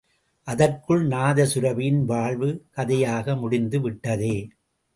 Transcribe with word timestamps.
அதற்குள் 0.47 1.07
நாதசுரபியின் 1.07 2.01
வாழ்வு, 2.05 2.49
கதையாக 2.71 3.35
முடிந்துவிட்டதே! 3.35 4.35